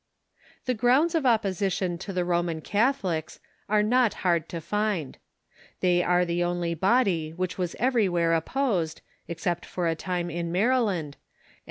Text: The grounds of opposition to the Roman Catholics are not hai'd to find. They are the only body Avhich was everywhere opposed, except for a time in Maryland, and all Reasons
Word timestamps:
The 0.65 0.73
grounds 0.73 1.13
of 1.13 1.27
opposition 1.27 1.99
to 1.99 2.11
the 2.11 2.25
Roman 2.25 2.61
Catholics 2.61 3.39
are 3.69 3.83
not 3.83 4.15
hai'd 4.25 4.49
to 4.49 4.59
find. 4.59 5.19
They 5.79 6.01
are 6.01 6.25
the 6.25 6.43
only 6.43 6.73
body 6.73 7.35
Avhich 7.37 7.59
was 7.59 7.75
everywhere 7.77 8.33
opposed, 8.33 9.01
except 9.27 9.63
for 9.63 9.87
a 9.87 9.93
time 9.93 10.31
in 10.31 10.51
Maryland, 10.51 11.17
and 11.17 11.17
all 11.17 11.21
Reasons 11.21 11.57